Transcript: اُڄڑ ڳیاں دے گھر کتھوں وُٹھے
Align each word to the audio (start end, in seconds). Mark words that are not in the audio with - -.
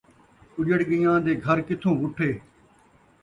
اُڄڑ 0.57 0.79
ڳیاں 0.89 1.17
دے 1.25 1.33
گھر 1.45 1.57
کتھوں 1.67 1.93
وُٹھے 2.01 2.31